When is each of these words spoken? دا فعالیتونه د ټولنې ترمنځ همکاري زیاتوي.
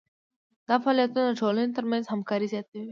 دا 0.67 0.75
فعالیتونه 0.83 1.23
د 1.31 1.37
ټولنې 1.41 1.71
ترمنځ 1.77 2.03
همکاري 2.07 2.47
زیاتوي. 2.53 2.79